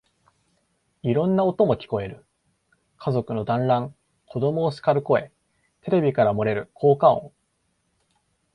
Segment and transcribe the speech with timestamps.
[1.03, 2.25] いろんな音も聞こえる。
[2.97, 3.93] 家族の団欒、
[4.25, 5.31] 子供をしかる声、
[5.81, 7.31] テレビから漏れる効果音、